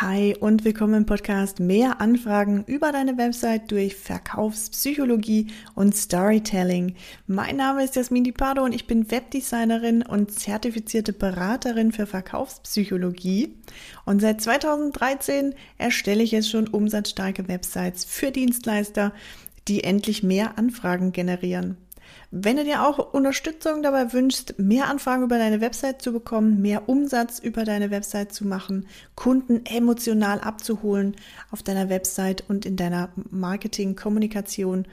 Hi 0.00 0.34
und 0.40 0.64
willkommen 0.64 0.94
im 0.94 1.04
Podcast 1.04 1.60
Mehr 1.60 2.00
Anfragen 2.00 2.64
über 2.66 2.90
deine 2.90 3.18
Website 3.18 3.70
durch 3.70 3.96
Verkaufspsychologie 3.96 5.48
und 5.74 5.94
Storytelling. 5.94 6.94
Mein 7.26 7.56
Name 7.56 7.84
ist 7.84 7.96
Jasmin 7.96 8.24
Di 8.24 8.32
Pardo 8.32 8.64
und 8.64 8.74
ich 8.74 8.86
bin 8.86 9.10
Webdesignerin 9.10 10.00
und 10.00 10.32
zertifizierte 10.32 11.12
Beraterin 11.12 11.92
für 11.92 12.06
Verkaufspsychologie. 12.06 13.54
Und 14.06 14.22
seit 14.22 14.40
2013 14.40 15.54
erstelle 15.76 16.22
ich 16.22 16.30
jetzt 16.30 16.48
schon 16.48 16.66
umsatzstarke 16.66 17.46
Websites 17.48 18.06
für 18.06 18.30
Dienstleister, 18.30 19.12
die 19.68 19.84
endlich 19.84 20.22
mehr 20.22 20.56
Anfragen 20.56 21.12
generieren. 21.12 21.76
Wenn 22.30 22.56
du 22.56 22.64
dir 22.64 22.86
auch 22.86 23.12
Unterstützung 23.12 23.82
dabei 23.82 24.12
wünschst, 24.12 24.58
mehr 24.58 24.88
Anfragen 24.88 25.24
über 25.24 25.38
deine 25.38 25.60
Website 25.60 26.00
zu 26.00 26.12
bekommen, 26.12 26.62
mehr 26.62 26.88
Umsatz 26.88 27.40
über 27.40 27.64
deine 27.64 27.90
Website 27.90 28.32
zu 28.32 28.46
machen, 28.46 28.86
Kunden 29.16 29.66
emotional 29.66 30.40
abzuholen 30.40 31.16
auf 31.50 31.62
deiner 31.62 31.88
Website 31.88 32.44
und 32.48 32.66
in 32.66 32.76
deiner 32.76 33.10
Marketing-Kommunikation, 33.30 34.86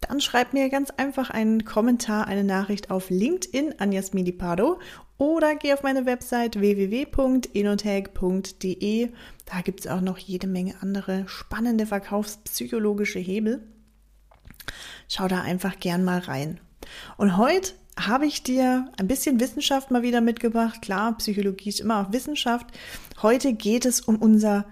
dann 0.00 0.20
schreib 0.20 0.52
mir 0.52 0.68
ganz 0.68 0.90
einfach 0.90 1.30
einen 1.30 1.64
Kommentar, 1.64 2.26
eine 2.26 2.44
Nachricht 2.44 2.90
auf 2.90 3.08
LinkedIn 3.10 3.76
an 3.78 3.92
Jasmini 3.92 4.32
Pardo 4.32 4.80
oder 5.18 5.54
geh 5.54 5.72
auf 5.74 5.82
meine 5.82 6.06
Website 6.06 6.58
www.inotech.de. 6.58 9.10
Da 9.44 9.60
gibt 9.60 9.80
es 9.80 9.86
auch 9.86 10.00
noch 10.00 10.16
jede 10.18 10.46
Menge 10.46 10.76
andere 10.80 11.28
spannende 11.28 11.84
verkaufspsychologische 11.84 13.18
Hebel. 13.18 13.62
Schau 15.08 15.28
da 15.28 15.42
einfach 15.42 15.78
gern 15.80 16.04
mal 16.04 16.18
rein. 16.18 16.60
Und 17.16 17.36
heute 17.36 17.72
habe 17.98 18.26
ich 18.26 18.42
dir 18.42 18.90
ein 18.98 19.08
bisschen 19.08 19.40
Wissenschaft 19.40 19.90
mal 19.90 20.02
wieder 20.02 20.20
mitgebracht. 20.20 20.82
Klar, 20.82 21.16
Psychologie 21.18 21.68
ist 21.68 21.80
immer 21.80 22.00
auch 22.00 22.12
Wissenschaft. 22.12 22.66
Heute 23.22 23.52
geht 23.52 23.84
es 23.84 24.00
um 24.00 24.16
unser 24.16 24.64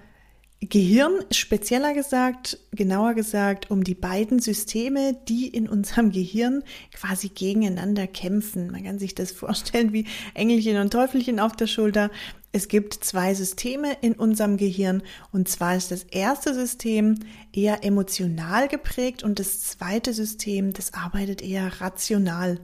Gehirn, 0.60 1.24
spezieller 1.30 1.94
gesagt, 1.94 2.58
genauer 2.72 3.14
gesagt, 3.14 3.70
um 3.70 3.84
die 3.84 3.94
beiden 3.94 4.40
Systeme, 4.40 5.16
die 5.28 5.46
in 5.46 5.68
unserem 5.68 6.10
Gehirn 6.10 6.64
quasi 6.92 7.28
gegeneinander 7.28 8.08
kämpfen. 8.08 8.72
Man 8.72 8.82
kann 8.82 8.98
sich 8.98 9.14
das 9.14 9.30
vorstellen 9.32 9.92
wie 9.92 10.06
Engelchen 10.34 10.78
und 10.78 10.92
Teufelchen 10.92 11.38
auf 11.38 11.54
der 11.54 11.68
Schulter. 11.68 12.10
Es 12.50 12.68
gibt 12.68 12.94
zwei 12.94 13.34
Systeme 13.34 13.96
in 14.00 14.14
unserem 14.14 14.56
Gehirn 14.56 15.02
und 15.32 15.48
zwar 15.48 15.76
ist 15.76 15.90
das 15.90 16.04
erste 16.04 16.54
System 16.54 17.16
eher 17.52 17.84
emotional 17.84 18.68
geprägt 18.68 19.22
und 19.22 19.38
das 19.38 19.60
zweite 19.60 20.14
System, 20.14 20.72
das 20.72 20.94
arbeitet 20.94 21.42
eher 21.42 21.80
rational. 21.80 22.58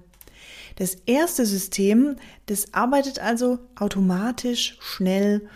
Das 0.77 0.96
erste 1.06 1.44
System, 1.46 2.16
das 2.46 2.72
arbeitet 2.72 3.18
also 3.18 3.58
automatisch, 3.77 4.77
schnell, 4.80 5.48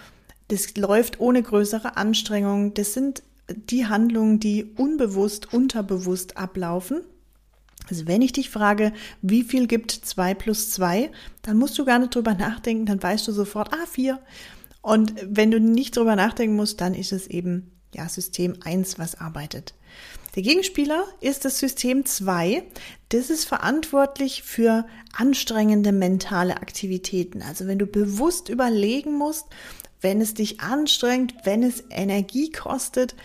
das 0.48 0.76
läuft 0.76 1.20
ohne 1.20 1.42
größere 1.42 1.96
Anstrengung. 1.96 2.74
Das 2.74 2.94
sind 2.94 3.22
die 3.48 3.86
Handlungen, 3.86 4.40
die 4.40 4.64
unbewusst, 4.76 5.52
unterbewusst 5.52 6.36
ablaufen. 6.36 7.02
Also 7.90 8.06
wenn 8.06 8.22
ich 8.22 8.32
dich 8.32 8.50
frage, 8.50 8.92
wie 9.22 9.42
viel 9.42 9.66
gibt 9.66 9.90
2 9.90 10.34
plus 10.34 10.70
2, 10.70 11.10
dann 11.42 11.58
musst 11.58 11.78
du 11.78 11.84
gar 11.84 11.98
nicht 11.98 12.14
drüber 12.14 12.34
nachdenken, 12.34 12.86
dann 12.86 13.02
weißt 13.02 13.26
du 13.28 13.32
sofort, 13.32 13.72
ah, 13.72 13.86
4. 13.90 14.18
Und 14.82 15.14
wenn 15.24 15.50
du 15.50 15.60
nicht 15.60 15.96
drüber 15.96 16.16
nachdenken 16.16 16.56
musst, 16.56 16.80
dann 16.80 16.94
ist 16.94 17.12
es 17.12 17.26
eben 17.26 17.70
ja, 17.94 18.08
System 18.08 18.56
1, 18.62 18.98
was 18.98 19.20
arbeitet. 19.20 19.74
Der 20.34 20.42
Gegenspieler 20.42 21.04
ist 21.20 21.44
das 21.44 21.58
System 21.58 22.04
2. 22.04 22.62
Das 23.08 23.30
ist 23.30 23.44
verantwortlich 23.44 24.42
für 24.42 24.86
anstrengende 25.12 25.90
mentale 25.90 26.58
Aktivitäten. 26.58 27.42
Also 27.42 27.66
wenn 27.66 27.78
du 27.78 27.86
bewusst 27.86 28.48
überlegen 28.48 29.14
musst, 29.14 29.46
wenn 30.00 30.20
es 30.20 30.34
dich 30.34 30.60
anstrengt, 30.60 31.34
wenn 31.44 31.62
es 31.62 31.82
Energie 31.90 32.52
kostet. 32.52 33.16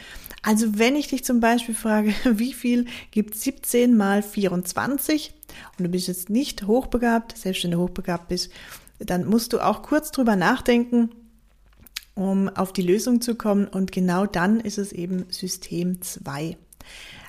Also 0.43 0.77
wenn 0.77 0.97
ich 0.97 1.07
dich 1.07 1.23
zum 1.23 1.39
Beispiel 1.39 1.73
frage, 1.73 2.13
wie 2.25 2.53
viel 2.53 2.85
gibt 3.11 3.35
17 3.35 3.95
mal 3.95 4.21
24 4.21 5.33
und 5.77 5.85
du 5.85 5.89
bist 5.89 6.07
jetzt 6.07 6.29
nicht 6.29 6.67
hochbegabt, 6.67 7.37
selbst 7.37 7.63
wenn 7.63 7.71
du 7.71 7.79
hochbegabt 7.79 8.27
bist, 8.27 8.51
dann 8.99 9.25
musst 9.25 9.53
du 9.53 9.59
auch 9.59 9.81
kurz 9.81 10.11
drüber 10.11 10.35
nachdenken, 10.35 11.09
um 12.13 12.49
auf 12.49 12.73
die 12.73 12.83
Lösung 12.83 13.21
zu 13.21 13.35
kommen 13.35 13.67
und 13.67 13.91
genau 13.91 14.25
dann 14.25 14.59
ist 14.59 14.77
es 14.77 14.91
eben 14.91 15.25
System 15.29 16.01
2. 16.01 16.57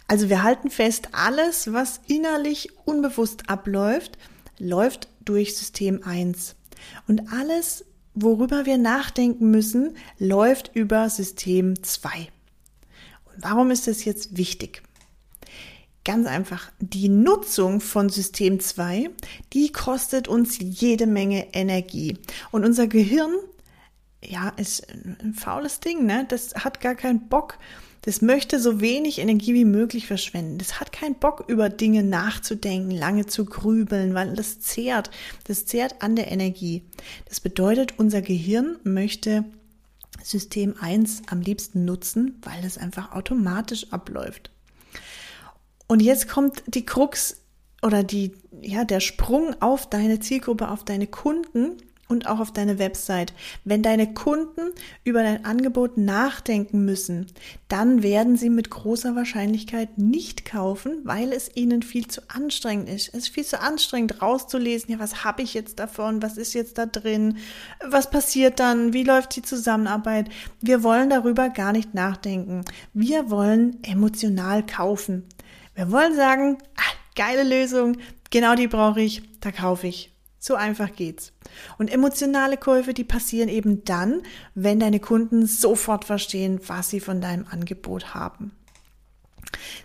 Also 0.07 0.29
wir 0.29 0.43
halten 0.43 0.71
fest, 0.71 1.09
alles, 1.13 1.73
was 1.73 2.01
innerlich 2.07 2.69
unbewusst 2.85 3.49
abläuft, 3.49 4.19
läuft 4.59 5.09
durch 5.25 5.57
System 5.57 6.03
1. 6.05 6.57
Und 7.09 7.33
alles, 7.33 7.87
worüber 8.15 8.67
wir 8.67 8.77
nachdenken 8.77 9.51
müssen, 9.51 9.97
läuft 10.19 10.73
über 10.75 11.09
System 11.09 11.83
2. 11.83 12.29
Warum 13.39 13.71
ist 13.71 13.87
das 13.87 14.05
jetzt 14.05 14.37
wichtig? 14.37 14.83
Ganz 16.05 16.27
einfach, 16.27 16.71
die 16.81 17.09
Nutzung 17.09 17.81
von 17.81 18.11
System 18.11 18.61
2, 18.61 19.09
die 19.55 19.72
kostet 19.72 20.28
uns 20.28 20.59
jede 20.61 21.06
Menge 21.06 21.55
Energie. 21.55 22.19
Und 22.50 22.65
unser 22.65 22.87
Gehirn, 22.87 23.33
ja, 24.23 24.50
ist 24.50 24.87
ein 24.91 25.34
faules 25.34 25.81
Ding, 25.81 26.05
ne? 26.05 26.27
Das 26.28 26.55
hat 26.56 26.81
gar 26.81 26.94
keinen 26.94 27.28
Bock, 27.28 27.59
das 28.05 28.21
möchte 28.21 28.61
so 28.61 28.83
wenig 28.83 29.19
Energie 29.19 29.55
wie 29.55 29.65
möglich 29.65 30.06
verschwenden. 30.06 30.59
Das 30.59 30.78
hat 30.78 30.93
keinen 30.93 31.15
Bock, 31.15 31.44
über 31.49 31.71
Dinge 31.71 32.03
nachzudenken, 32.03 32.91
lange 32.91 33.25
zu 33.25 33.47
grübeln, 33.47 34.12
weil 34.12 34.34
das 34.34 34.61
zehrt. 34.61 35.11
Das 35.44 35.65
zehrt 35.65 36.03
an 36.03 36.15
der 36.15 36.31
Energie. 36.31 36.83
Das 37.27 37.41
bedeutet, 37.41 37.94
unser 37.97 38.21
Gehirn 38.21 38.77
möchte 38.84 39.47
System 40.25 40.75
1 40.81 41.23
am 41.29 41.41
liebsten 41.41 41.85
nutzen, 41.85 42.41
weil 42.43 42.65
es 42.65 42.79
einfach 42.79 43.12
automatisch 43.12 43.93
abläuft. 43.93 44.51
Und 45.87 46.01
jetzt 46.01 46.29
kommt 46.29 46.62
die 46.67 46.87
Krux 46.87 47.43
oder 47.83 48.03
die, 48.03 48.33
ja, 48.62 48.85
der 48.85 49.01
Sprung 49.01 49.55
auf 49.61 49.89
deine 49.89 50.21
Zielgruppe, 50.21 50.71
auf 50.71 50.85
deine 50.85 51.07
Kunden 51.07 51.77
und 52.15 52.29
auch 52.29 52.39
auf 52.39 52.53
deine 52.53 52.79
Website. 52.79 53.35
Wenn 53.65 53.83
deine 53.83 54.15
Kunden 54.15 54.71
über 55.03 55.23
dein 55.23 55.45
Angebot 55.45 55.99
nachdenken 55.99 56.85
müssen, 56.85 57.27
dann 57.69 58.05
werden 58.05 58.37
sie 58.37 58.51
mit 58.51 58.71
großer 58.71 59.17
Wahrscheinlichkeit 59.17 59.99
nicht 59.99 60.45
kaufen, 60.45 61.01
weil 61.03 61.33
es 61.33 61.55
ihnen 61.57 61.83
viel 61.83 62.07
zu 62.07 62.23
anstrengend 62.29 62.89
ist. 62.89 63.09
Es 63.09 63.25
ist 63.25 63.29
viel 63.29 63.45
zu 63.45 63.61
anstrengend 63.61 64.23
rauszulesen, 64.23 64.93
ja, 64.93 65.01
was 65.01 65.25
habe 65.25 65.43
ich 65.43 65.55
jetzt 65.55 65.81
davon, 65.81 66.23
was 66.23 66.37
ist 66.37 66.55
jetzt 66.55 66.79
da 66.79 66.87
drin, 66.87 67.39
was 67.85 68.11
passiert 68.11 68.61
dann, 68.61 68.93
wie 68.93 69.03
läuft 69.03 69.35
die 69.35 69.43
Zusammenarbeit. 69.43 70.31
Wir 70.61 70.85
wollen 70.85 71.11
darüber 71.11 71.51
gar 71.51 71.73
nicht 71.73 71.95
nachdenken. 71.95 72.65
Wir 72.93 73.29
wollen 73.29 73.83
emotional 73.83 74.65
kaufen. 74.65 75.25
Wir 75.75 75.91
wollen 75.91 76.15
sagen, 76.15 76.59
ah, 76.77 76.95
geile 77.17 77.43
Lösung, 77.43 77.97
genau 78.31 78.55
die 78.55 78.69
brauche 78.69 79.01
ich, 79.01 79.23
da 79.41 79.51
kaufe 79.51 79.89
ich. 79.89 80.14
So 80.47 80.56
einfach 80.56 80.93
geht's. 80.94 81.32
Und 81.78 81.91
emotionale 81.91 82.59
Käufe, 82.59 82.93
die 82.93 83.03
passieren 83.03 83.49
eben 83.49 83.82
dann, 83.84 84.21
wenn 84.55 84.78
deine 84.78 85.00
Kunden 85.00 85.47
sofort 85.47 86.05
verstehen, 86.05 86.60
was 86.66 86.91
sie 86.91 87.00
von 87.00 87.22
deinem 87.22 87.47
Angebot 87.50 88.12
haben. 88.12 88.53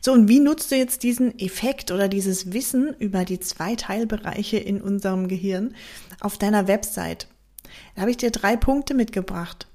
So, 0.01 0.11
und 0.11 0.27
wie 0.27 0.41
nutzt 0.41 0.69
du 0.69 0.75
jetzt 0.75 1.03
diesen 1.03 1.39
Effekt 1.39 1.91
oder 1.91 2.09
dieses 2.09 2.51
Wissen 2.51 2.93
über 2.99 3.23
die 3.23 3.39
zwei 3.39 3.75
Teilbereiche 3.75 4.57
in 4.57 4.81
unserem 4.81 5.29
Gehirn 5.29 5.75
auf 6.19 6.37
deiner 6.37 6.67
Website? 6.67 7.29
Da 7.95 8.01
habe 8.01 8.11
ich 8.11 8.17
dir 8.17 8.31
drei 8.31 8.57
Punkte 8.57 8.95
mitgebracht. 8.95 9.69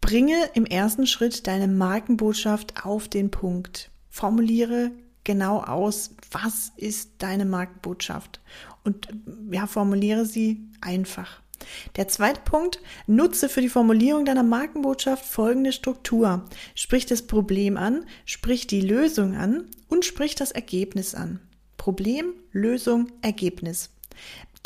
Bringe 0.00 0.36
im 0.54 0.64
ersten 0.64 1.08
Schritt 1.08 1.48
deine 1.48 1.66
Markenbotschaft 1.66 2.86
auf 2.86 3.08
den 3.08 3.32
Punkt. 3.32 3.90
Formuliere 4.10 4.92
genau 5.24 5.60
aus, 5.60 6.14
was 6.30 6.72
ist 6.76 7.10
deine 7.18 7.44
Markenbotschaft 7.44 8.40
und 8.84 9.08
ja, 9.50 9.66
formuliere 9.66 10.24
sie 10.26 10.68
einfach. 10.80 11.40
Der 11.96 12.08
zweite 12.08 12.40
Punkt, 12.40 12.80
nutze 13.06 13.48
für 13.48 13.60
die 13.60 13.68
Formulierung 13.68 14.24
deiner 14.24 14.42
Markenbotschaft 14.42 15.24
folgende 15.24 15.72
Struktur. 15.72 16.44
Sprich 16.74 17.06
das 17.06 17.22
Problem 17.22 17.76
an, 17.76 18.04
sprich 18.26 18.66
die 18.66 18.80
Lösung 18.80 19.36
an 19.36 19.64
und 19.88 20.04
sprich 20.04 20.34
das 20.34 20.50
Ergebnis 20.50 21.14
an. 21.14 21.40
Problem, 21.76 22.34
Lösung, 22.52 23.12
Ergebnis. 23.22 23.90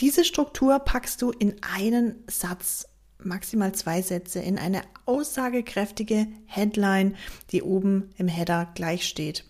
Diese 0.00 0.24
Struktur 0.24 0.78
packst 0.78 1.22
du 1.22 1.30
in 1.30 1.56
einen 1.62 2.16
Satz, 2.28 2.86
maximal 3.18 3.72
zwei 3.72 4.02
Sätze, 4.02 4.40
in 4.40 4.58
eine 4.58 4.82
aussagekräftige 5.06 6.28
Headline, 6.46 7.16
die 7.50 7.62
oben 7.62 8.10
im 8.16 8.28
Header 8.28 8.70
gleich 8.74 9.06
steht. 9.06 9.44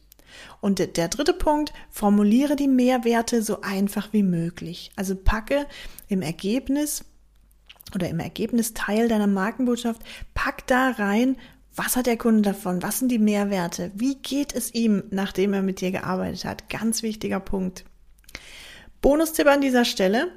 Und 0.60 0.78
der 0.78 1.08
dritte 1.08 1.32
Punkt, 1.32 1.72
formuliere 1.90 2.56
die 2.56 2.69
Mehrwerte 2.69 3.42
so 3.42 3.60
einfach 3.60 4.12
wie 4.12 4.22
möglich. 4.22 4.90
Also 4.96 5.16
packe 5.16 5.66
im 6.08 6.22
Ergebnis 6.22 7.04
oder 7.94 8.08
im 8.08 8.20
Ergebnisteil 8.20 9.08
deiner 9.08 9.26
Markenbotschaft, 9.26 10.02
pack 10.34 10.66
da 10.66 10.90
rein, 10.90 11.36
was 11.75 11.94
hat 11.94 12.06
der 12.06 12.16
Kunde 12.16 12.42
davon? 12.42 12.82
Was 12.82 12.98
sind 12.98 13.08
die 13.10 13.20
Mehrwerte? 13.20 13.92
Wie 13.94 14.16
geht 14.16 14.52
es 14.52 14.75
ihm, 14.75 15.04
nachdem 15.10 15.52
er 15.54 15.62
mit 15.62 15.80
dir 15.80 15.92
gearbeitet 15.92 16.44
hat? 16.44 16.69
Ganz 16.69 17.04
wichtiger 17.04 17.38
Punkt. 17.38 17.84
Bonustipp 19.00 19.46
an 19.46 19.60
dieser 19.60 19.84
Stelle. 19.84 20.32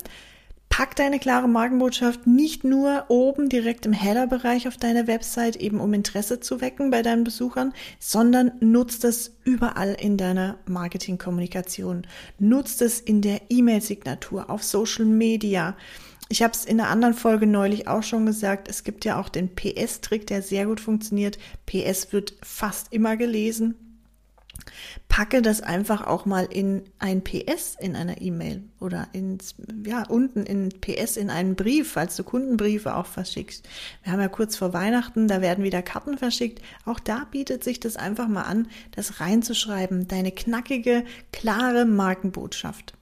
Pack 0.72 0.96
deine 0.96 1.20
klare 1.20 1.50
Markenbotschaft 1.50 2.28
nicht 2.28 2.64
nur 2.64 3.04
oben 3.10 3.50
direkt 3.50 3.86
im 3.86 3.92
Header-Bereich 3.92 4.70
auf 4.70 4.78
deiner 4.78 5.06
Website, 5.06 5.58
eben 5.58 5.82
um 5.82 5.94
Interesse 5.94 6.40
zu 6.40 6.62
wecken 6.62 6.90
bei 6.92 7.02
deinen 7.02 7.26
Besuchern, 7.26 7.74
sondern 8.00 8.54
nutzt 8.62 9.04
das 9.04 9.36
überall 9.44 9.98
in 10.00 10.16
deiner 10.16 10.60
Marketingkommunikation. 10.66 12.08
Nutzt 12.40 12.82
es 12.82 13.02
in 13.02 13.22
der 13.22 13.42
E-Mail-Signatur, 13.50 14.50
auf 14.50 14.64
Social 14.64 15.04
Media. 15.04 15.76
Ich 16.30 16.42
habe 16.42 16.54
es 16.54 16.64
in 16.64 16.80
einer 16.80 16.90
anderen 16.90 17.16
Folge 17.16 17.48
neulich 17.48 17.90
auch 17.90 18.02
schon 18.02 18.26
gesagt, 18.26 18.70
es 18.70 18.86
gibt 18.86 19.04
ja 19.04 19.20
auch 19.20 19.28
den 19.28 19.54
PS-Trick, 19.54 20.26
der 20.28 20.42
sehr 20.42 20.68
gut 20.68 20.80
funktioniert. 20.80 21.38
PS 21.66 22.14
wird 22.14 22.36
fast 22.42 22.94
immer 22.94 23.18
gelesen 23.18 23.91
packe 25.08 25.42
das 25.42 25.62
einfach 25.62 26.06
auch 26.08 26.26
mal 26.26 26.46
in 26.46 26.84
ein 27.00 27.24
PS 27.24 27.76
in 27.80 27.96
einer 27.96 28.22
E-Mail 28.22 28.64
oder 28.80 29.08
ins, 29.14 29.56
ja, 29.86 30.04
unten 30.08 30.44
in 30.44 30.70
PS 30.70 31.18
in 31.18 31.30
einen 31.30 31.56
Brief, 31.56 31.92
falls 31.92 32.16
du 32.16 32.24
Kundenbriefe 32.24 32.96
auch 32.96 33.06
verschickst. 33.06 33.68
Wir 34.04 34.14
haben 34.14 34.22
ja 34.22 34.28
kurz 34.28 34.56
vor 34.56 34.74
Weihnachten, 34.74 35.28
da 35.28 35.42
werden 35.42 35.64
wieder 35.64 35.82
Karten 35.82 36.18
verschickt. 36.18 36.62
Auch 36.86 37.00
da 37.00 37.28
bietet 37.30 37.64
sich 37.64 37.80
das 37.80 37.98
einfach 37.98 38.28
mal 38.28 38.44
an, 38.44 38.68
das 38.92 39.20
reinzuschreiben. 39.20 40.08
Deine 40.08 40.32
knackige, 40.32 41.04
klare 41.32 41.86
Markenbotschaft. 41.86 42.94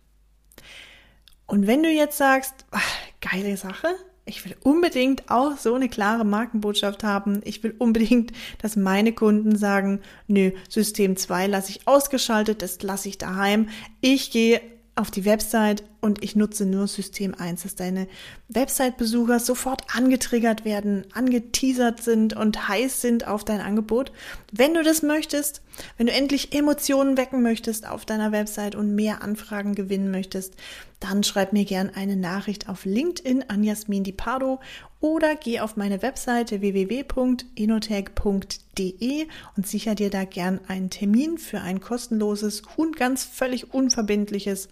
Und 1.45 1.65
wenn 1.65 1.83
du 1.83 1.89
jetzt 1.89 2.17
sagst, 2.17 2.65
ach, 2.71 2.95
geile 3.21 3.57
Sache, 3.57 3.87
ich 4.29 4.45
will 4.45 4.55
unbedingt 4.63 5.29
auch 5.29 5.57
so 5.57 5.73
eine 5.73 5.89
klare 5.89 6.23
Markenbotschaft 6.23 7.03
haben. 7.03 7.41
Ich 7.43 7.61
will 7.63 7.75
unbedingt, 7.77 8.31
dass 8.61 8.75
meine 8.75 9.11
Kunden 9.11 9.57
sagen, 9.57 10.01
nö, 10.27 10.51
System 10.69 11.17
2 11.17 11.47
lasse 11.47 11.71
ich 11.71 11.87
ausgeschaltet, 11.87 12.61
das 12.61 12.81
lasse 12.81 13.09
ich 13.09 13.17
daheim. 13.17 13.69
Ich 14.01 14.31
gehe 14.31 14.61
auf 14.95 15.11
die 15.11 15.25
Website 15.25 15.83
und 16.01 16.23
ich 16.23 16.35
nutze 16.35 16.65
nur 16.65 16.87
System 16.87 17.35
1, 17.35 17.63
dass 17.63 17.75
deine 17.75 18.07
Website-Besucher 18.47 19.39
sofort 19.39 19.83
angetriggert 19.95 20.65
werden, 20.65 21.05
angeteasert 21.13 22.01
sind 22.01 22.35
und 22.35 22.67
heiß 22.67 23.01
sind 23.01 23.27
auf 23.27 23.43
dein 23.43 23.61
Angebot. 23.61 24.11
Wenn 24.51 24.73
du 24.73 24.83
das 24.83 25.01
möchtest, 25.01 25.61
wenn 25.97 26.07
du 26.07 26.13
endlich 26.13 26.53
Emotionen 26.53 27.17
wecken 27.17 27.41
möchtest 27.41 27.87
auf 27.87 28.05
deiner 28.05 28.31
Website 28.31 28.75
und 28.75 28.95
mehr 28.95 29.21
Anfragen 29.21 29.75
gewinnen 29.75 30.11
möchtest, 30.11 30.55
dann 30.99 31.23
schreib 31.23 31.53
mir 31.53 31.65
gern 31.65 31.89
eine 31.89 32.17
Nachricht 32.17 32.69
auf 32.69 32.85
LinkedIn 32.85 33.45
an 33.47 33.63
Jasmin 33.63 34.03
Di 34.03 34.11
Pardo 34.11 34.59
oder 34.99 35.35
geh 35.35 35.61
auf 35.61 35.77
meine 35.77 36.01
Webseite 36.01 36.61
www.enotech.de 36.61 39.27
und 39.55 39.67
sicher 39.67 39.95
dir 39.95 40.09
da 40.09 40.25
gern 40.25 40.59
einen 40.67 40.89
Termin 40.89 41.37
für 41.37 41.61
ein 41.61 41.79
kostenloses 41.79 42.63
und 42.75 42.97
ganz 42.97 43.23
völlig 43.23 43.73
unverbindliches 43.73 44.67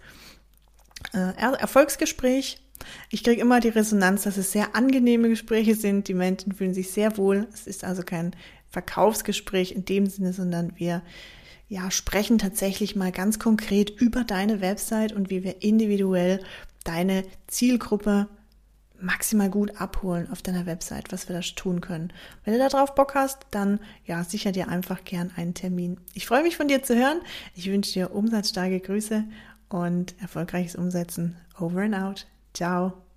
äh, 1.12 1.32
Erfolgsgespräch. 1.58 2.60
Ich 3.10 3.24
kriege 3.24 3.40
immer 3.40 3.60
die 3.60 3.68
Resonanz, 3.68 4.22
dass 4.22 4.36
es 4.36 4.52
sehr 4.52 4.74
angenehme 4.76 5.28
Gespräche 5.28 5.74
sind. 5.74 6.08
Die 6.08 6.14
Menschen 6.14 6.52
fühlen 6.52 6.74
sich 6.74 6.90
sehr 6.90 7.16
wohl. 7.16 7.48
Es 7.52 7.66
ist 7.66 7.84
also 7.84 8.02
kein 8.02 8.34
Verkaufsgespräch 8.70 9.72
in 9.72 9.84
dem 9.84 10.06
Sinne, 10.06 10.32
sondern 10.32 10.72
wir 10.76 11.02
ja, 11.68 11.90
sprechen 11.90 12.38
tatsächlich 12.38 12.96
mal 12.96 13.12
ganz 13.12 13.38
konkret 13.38 13.90
über 13.90 14.24
deine 14.24 14.60
Website 14.60 15.12
und 15.12 15.28
wie 15.30 15.44
wir 15.44 15.62
individuell 15.62 16.40
deine 16.84 17.24
Zielgruppe 17.46 18.28
maximal 19.00 19.48
gut 19.48 19.80
abholen 19.80 20.28
auf 20.30 20.42
deiner 20.42 20.66
Website, 20.66 21.12
was 21.12 21.28
wir 21.28 21.36
da 21.36 21.42
tun 21.42 21.80
können. 21.80 22.12
Wenn 22.44 22.54
du 22.54 22.58
darauf 22.58 22.94
Bock 22.94 23.14
hast, 23.14 23.46
dann 23.50 23.80
ja, 24.04 24.24
sicher 24.24 24.50
dir 24.50 24.68
einfach 24.68 25.04
gern 25.04 25.30
einen 25.36 25.54
Termin. 25.54 26.00
Ich 26.14 26.26
freue 26.26 26.42
mich 26.42 26.56
von 26.56 26.68
dir 26.68 26.82
zu 26.82 26.96
hören. 26.96 27.20
Ich 27.54 27.70
wünsche 27.70 27.92
dir 27.92 28.12
umsatzstarke 28.12 28.80
Grüße 28.80 29.24
und 29.68 30.14
erfolgreiches 30.20 30.76
Umsetzen. 30.76 31.36
Over 31.58 31.82
and 31.82 31.94
out. 31.94 32.26
Ciao. 32.54 33.07